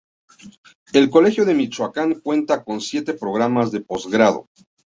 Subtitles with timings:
[0.93, 4.47] El Colegio de Michoacán cuenta con siete programas de posgrado.